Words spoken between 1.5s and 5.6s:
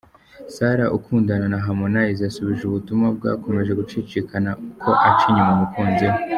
na Harmonize yasubije ubutumwa bwakomeje gucicikana ko aca inyuma